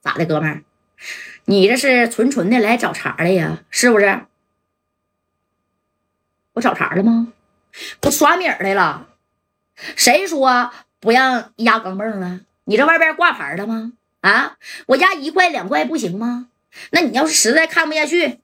[0.00, 0.62] 咋的，哥们儿？
[1.44, 3.58] 你这是纯纯的来找茬的呀？
[3.70, 4.26] 是不是？
[6.52, 7.32] 我找茬了吗？
[8.02, 9.08] 我耍米儿来了？
[9.96, 12.40] 谁说不让压钢镚了？
[12.64, 13.92] 你这外边挂牌了吗？
[14.20, 16.48] 啊，我压一块两块不行吗？
[16.90, 18.40] 那你要是实在看不下去，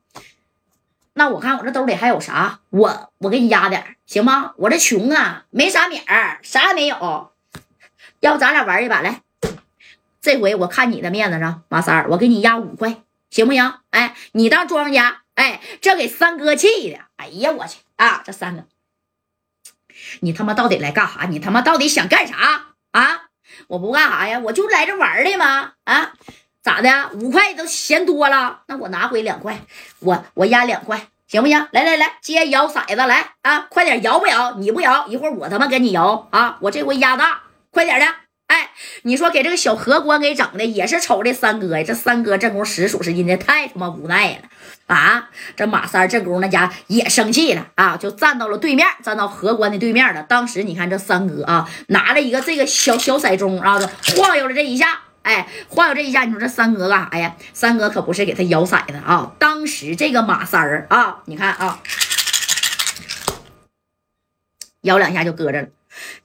[1.15, 2.61] 那我看我这兜里还有啥？
[2.71, 4.55] 我我给你压点行吗？
[4.57, 7.33] 我这穷啊，没啥米儿，啥也没有。
[8.21, 9.23] 要不咱俩玩一把来？
[10.27, 12.97] 这回我看你的面子上，马三儿，我给你压五块，
[13.31, 13.75] 行不行？
[13.91, 18.25] 哎，你当庄家，哎，这给三哥气的，哎呀，我去啊！
[18.27, 18.65] 这三哥，
[20.19, 21.27] 你他妈到底来干啥？
[21.27, 23.29] 你他妈到底想干啥啊？
[23.69, 25.75] 我不干啥呀，我就来这玩的嘛！
[25.85, 26.15] 啊，
[26.61, 27.11] 咋的？
[27.15, 28.63] 五块都嫌多了？
[28.67, 29.61] 那我拿回两块，
[30.01, 31.69] 我我压两块，行不行？
[31.71, 33.69] 来来来，接摇骰子来啊！
[33.71, 34.57] 快点摇不摇？
[34.57, 36.59] 你不摇，一会儿我他妈跟你摇啊！
[36.63, 38.07] 我这回压大，快点的！
[38.47, 38.71] 哎，
[39.03, 44.49] 你说给这个小荷官给整的也是瞅这三哥呀，这三哥这功实属是真的太他妈无奈了
[44.87, 45.31] 啊！
[45.57, 50.23] 这马三这功夫那家也生气了啊，就站到了对面，站到荷官的对面了。
[50.23, 53.81] 当时你看这三哥啊，拿了一个这个小小骰盅啊，
[54.17, 57.35] 晃悠了这一下，哎，晃悠这一下，你说这三哥干啥呀？
[57.53, 61.81] 三哥可不是给他摇骰子啊，当时这个马三儿啊，你看啊，
[64.83, 65.67] 摇两下就搁这了。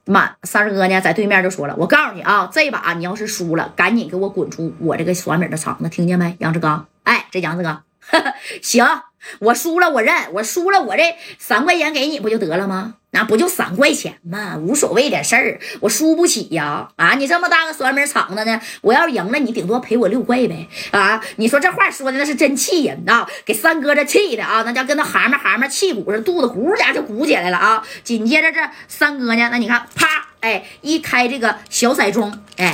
[0.06, 7.84] 妈三哥呢，在对面就说了：“我告诉你啊，这把你要是输了，赶紧给我滚出我这个耍米的场子，听见没？”杨志刚，哎，这杨志刚，
[8.62, 8.86] 行，
[9.40, 12.96] 我输了，我认，我输了，我这三块钱给你不就得了吗？
[13.14, 14.58] 那不就三块钱吗？
[14.58, 16.88] 无所谓的事儿，我输不起呀！
[16.96, 20.70] 啊，你这么大个酸梅场子呢，我要是赢了，你顶多赔我六块呗！
[20.92, 27.86] 啊，你说这话说的那是真气人呐，给三哥这气的啊，那家跟那蛤蟆蛤蟆气鼓似的，肚子咕家就鼓起来了啊！
[28.04, 32.74] 紧接着这三哥呢，那你看，啪，哎，一开这个小骰盅，哎，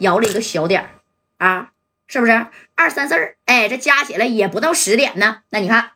[0.00, 0.90] 摇了一个小点儿
[1.38, 1.68] 啊，
[2.06, 3.36] 是不是二三四儿？
[3.46, 5.42] 哎，这加起来也不到十点呢。
[5.50, 5.92] 那你看。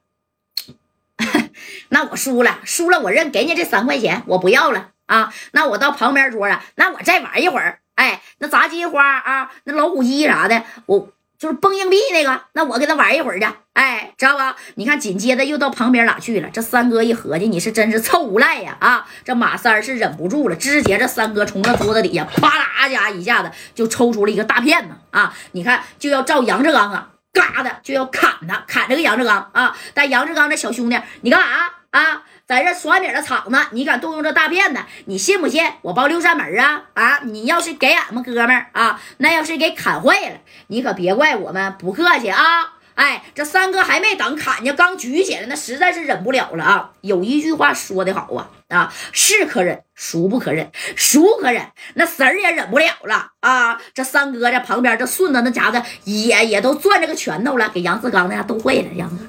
[1.91, 5.35] 那我输了，输了我认，给你这三块钱，我不要了啊！
[5.53, 7.81] 那我到旁边桌啊，那我再玩一会儿。
[7.95, 13.47] 哎，那炸金花啊，那老虎机啥的，我就是蹦硬币那个，那我跟他玩一会儿去。
[13.73, 14.55] 哎，知道吧？
[14.75, 16.51] 你看，紧接着又到旁边哪去了。
[16.53, 18.77] 这三哥一合计，你是真是臭无赖呀！
[18.79, 25.35] 啊，这马三是忍不住了，直接这三哥从那桌子底下啪啦家一下子就抽出了一个大片子啊！
[25.53, 29.75] 你看，就要照杨志刚啊，嘎的就要砍他，砍这个杨志刚啊！
[29.95, 31.73] 但杨志刚这小兄弟，你干啥？
[31.91, 34.81] 啊，在这耍米的场子，你敢动用这大片子？
[35.07, 36.85] 你信不信我报六扇门啊？
[36.95, 40.37] 啊，你要是给俺们哥们儿啊，那要是给砍坏了，
[40.69, 42.75] 你可别怪我们不客气啊！
[42.95, 46.91] 哎，这三哥还没等砍呢，刚举起来，那实在是忍不了了啊！
[47.01, 50.71] 有一句话说的好啊，啊，是可忍，孰不可忍？
[50.97, 51.67] 孰可忍？
[51.95, 53.81] 那婶也忍不了了啊！
[53.95, 59.27] 这三哥在旁边，这顺子那家子也也都攥着个拳头了，给杨志刚那家都会了，杨子。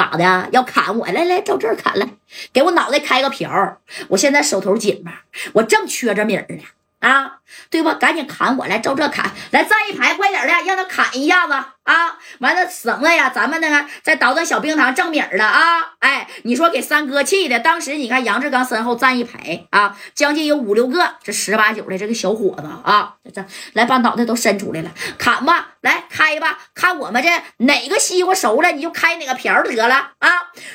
[0.00, 0.48] 咋的？
[0.50, 1.06] 要砍我？
[1.08, 2.08] 来来，照这儿砍来，
[2.54, 3.78] 给我脑袋开个瓢！
[4.08, 6.62] 我现在手头紧吧，我正缺这米呢。
[7.00, 7.38] 啊，
[7.70, 7.94] 对吧？
[7.94, 12.18] 赶紧砍我来，照这砍来，站一排，快点的，让他砍一下子啊！
[12.40, 15.94] 完了，省了呀，咱们那个再倒腾小冰糖挣米儿了啊！
[16.00, 27.30] 哎，你说给三哥气的，当时你看杨志刚身后站一排啊，将近有五六个，这十八九的这个小伙子啊，这来把脑袋都伸出来了，砍吧，来开吧，看我们这
[27.64, 30.28] 哪个西瓜熟了，你就开哪个瓢得了啊！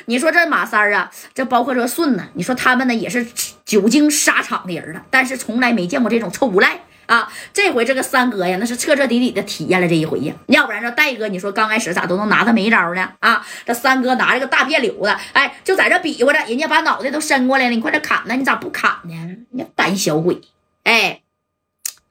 [0.05, 3.27] 你说这马三儿啊，这包括这顺子，你说他们呢也是。
[3.65, 7.31] 久经沙场的人了，但是从来没见过这种臭无赖啊！
[7.51, 10.33] 这回这个三哥呀，那是彻彻底底的体验了这一回呀。
[10.47, 13.09] 要不然这戴哥，你说刚开始咋都能拿他没招呢？
[13.19, 19.35] 啊，这三哥拿着个大片柳子，哎，就在这比划着，人家把脑袋都伸过来了，你快点砍呢，你咋不砍呢？
[19.49, 20.39] 你胆小鬼！
[20.83, 21.21] 哎，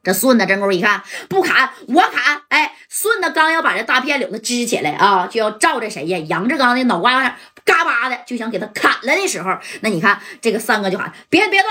[0.03, 2.41] 这顺子这功夫一看，不砍我砍！
[2.49, 6.17] 哎，顺子刚要把这大片柳子支起来啊，就要照着谁呀？
[6.27, 7.33] 杨志刚的脑瓜上。
[7.65, 11.69] 嘎巴的就想给他砍了的时候，那你看这个三哥就喊别别动，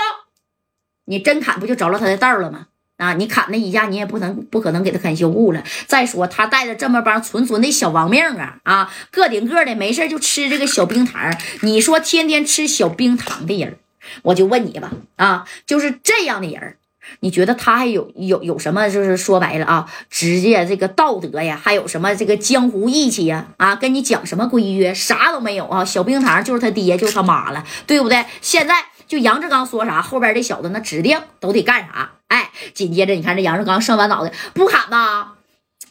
[1.05, 2.67] 你真砍不就着了他的道了吗？
[2.97, 5.61] 啊，你砍那一下，你也不能不可能给他砍修护了。
[5.85, 11.35] 再说他带着这么帮纯纯的小亡命啊啊，个顶个的没事就吃这个小冰糖。
[11.61, 13.77] 你说天天吃小冰糖的人，
[14.23, 16.77] 我就问你吧啊，就是这样的人。
[17.21, 18.89] 你觉得他还有有有什么？
[18.89, 23.47] 就是说白了啊，直接这个道德呀，还有什么这个江湖义气呀？
[23.57, 24.93] 啊，跟你讲什么规矩？
[24.93, 25.83] 啥都没有啊！
[25.83, 28.25] 小冰糖就是他爹，就是他妈了，对不对？
[28.41, 28.75] 现在
[29.07, 32.11] 就杨志刚说啥，后边这小子那指定都得干啥。
[32.27, 35.34] 哎，紧接着你看这杨志刚剩完脑袋不砍吗？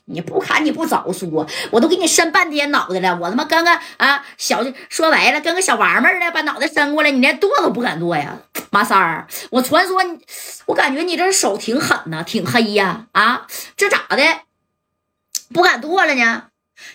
[0.06, 3.16] 你不砍你不早说，我都给你伸半天脑袋了。
[3.16, 8.36] 我他妈跟个啊小说白了跟个小娃们似的把脑袋伸过来，你连剁都不敢剁呀，
[8.70, 9.26] 马三儿。
[9.50, 10.18] 我传说你，
[10.66, 13.46] 我感觉你这手挺狠呐，挺黑呀啊，
[13.76, 14.22] 这咋的？
[15.52, 16.44] 不敢剁了呢？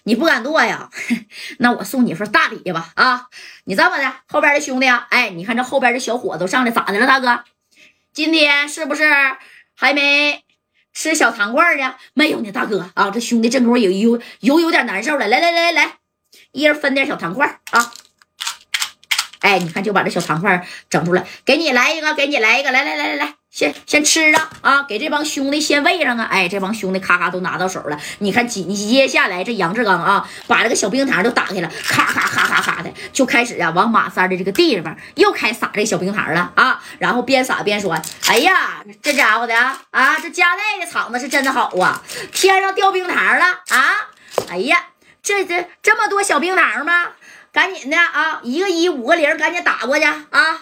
[0.03, 0.89] 你不敢剁呀？
[1.59, 3.27] 那我送你份大礼吧啊！
[3.63, 7.43] 你这么的，后边的兄弟啊，哎，你看这后边的小伙子上来咋的了，大哥？
[8.13, 9.03] 今天是不是
[9.75, 10.43] 还没
[10.93, 11.95] 吃小糖罐呢？
[12.13, 13.09] 没有呢，大哥啊！
[13.09, 15.93] 这兄弟这功夫有有有有点难受了，来来来来来，
[16.51, 17.93] 一人分点小糖块啊！
[19.41, 23.35] 哎，你看就把这小糖块整出来，给你来一个，给你来一个，来来来来来。
[23.49, 24.83] 先先吃着啊！
[24.83, 26.25] 给这帮兄弟先喂上啊！
[26.25, 27.97] 哎，这帮兄弟咔咔都拿到手了。
[28.19, 36.81] 你看，紧接下来这杨志刚啊，把这个小冰糖都打开了，咔咔咔哈的就开始啊，往马三的这个地方又开撒这小冰糖了啊！
[36.99, 37.97] 然后边撒边说
[38.27, 39.55] ：“哎呀，这家伙的
[39.91, 42.01] 啊，这家带的场子是真的好啊，
[42.31, 44.09] 天上掉冰糖了啊！
[44.49, 44.85] 哎呀，
[45.21, 47.09] 这这这么多小冰糖吗？
[47.51, 50.59] 赶紧的啊，一个一五个零，赶紧打过去啊！”